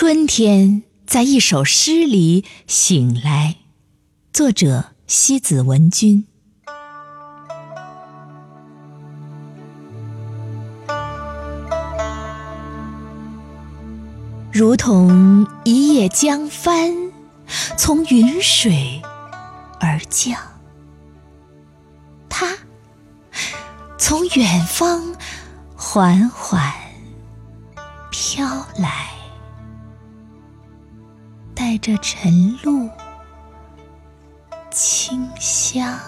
[0.00, 3.56] 春天在一首诗里醒来，
[4.32, 6.24] 作者西子文君。
[14.52, 16.94] 如同一叶江帆，
[17.76, 19.02] 从云水
[19.80, 20.40] 而降。
[22.28, 22.56] 它
[23.98, 25.16] 从远方
[25.74, 26.72] 缓缓
[28.12, 28.46] 飘
[28.76, 29.17] 来。
[31.68, 32.88] 带着晨露
[34.70, 35.98] 清香，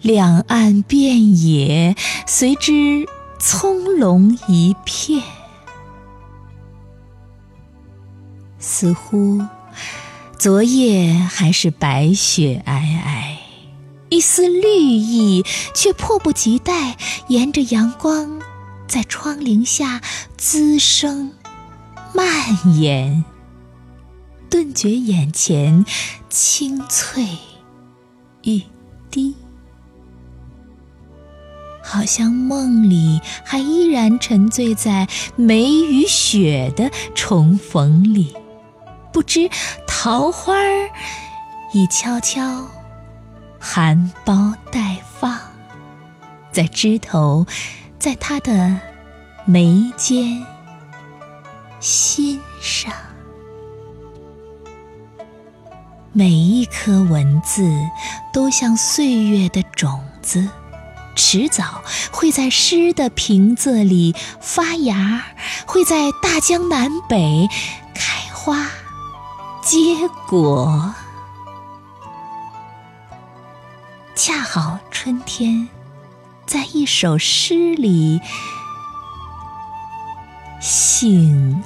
[0.00, 1.94] 两岸遍野
[2.26, 3.06] 随之
[3.38, 5.22] 葱茏一片，
[8.58, 9.40] 似乎
[10.36, 13.36] 昨夜还是白雪皑皑，
[14.08, 16.96] 一丝绿意却迫不及待
[17.28, 18.40] 沿着阳光
[18.88, 20.00] 在窗棂下
[20.36, 21.34] 滋生。
[22.14, 23.24] 蔓延，
[24.50, 25.84] 顿觉眼前
[26.28, 27.26] 青翠
[28.42, 28.62] 欲
[29.10, 29.34] 滴，
[31.82, 38.34] 好像梦里还依然沉醉在梅与雪的重逢里，
[39.12, 39.48] 不知
[39.86, 40.90] 桃花儿
[41.72, 42.66] 已悄悄
[43.58, 45.38] 含苞待放，
[46.50, 47.46] 在枝头，
[47.98, 48.78] 在他的
[49.46, 50.44] 眉间。
[51.82, 52.92] 心上，
[56.12, 57.68] 每一颗文字
[58.32, 60.48] 都像岁月的种子，
[61.16, 65.24] 迟早会在诗的瓶子里发芽，
[65.66, 67.48] 会在大江南北
[67.92, 68.68] 开花
[69.60, 70.94] 结果。
[74.14, 75.68] 恰好春天，
[76.46, 78.20] 在一首诗里
[80.60, 81.64] 醒。